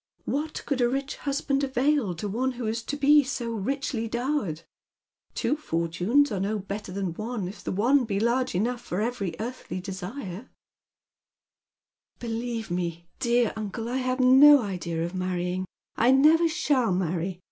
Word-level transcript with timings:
What 0.25 0.65
could 0.65 0.81
a 0.81 0.89
rich 0.89 1.17
husband 1.17 1.63
avail 1.63 2.15
to 2.15 2.27
one 2.27 2.53
who 2.53 2.65
is 2.65 2.81
to 2.85 2.97
be 2.97 3.23
Bo 3.37 3.51
richly 3.51 4.07
dowered? 4.07 4.63
Two 5.35 5.55
fortunes 5.55 6.31
aro 6.31 6.41
no 6.41 6.57
better 6.57 6.91
than 6.91 7.13
one 7.13 7.47
if 7.47 7.63
the 7.63 7.71
t>ne 7.71 8.05
be 8.07 8.19
large 8.19 8.55
enough 8.55 8.81
for 8.81 8.99
every 8.99 9.35
earthly 9.39 9.79
dcMia, 9.79 10.17
A 10.17 10.41
Dangerous 10.41 10.47
Triumph. 10.49 10.49
127•' 12.19 12.37
feelieve 12.65 12.71
me, 12.71 13.07
rloar 13.19 13.53
uncle, 13.55 13.89
I 13.89 14.01
l)ave 14.03 14.19
no 14.23 14.59
idea 14.63 15.05
of 15.05 15.13
manying. 15.13 15.65
I 15.95 16.09
never 16.09 16.45
Bhall 16.45 16.91
marry. 16.97 17.39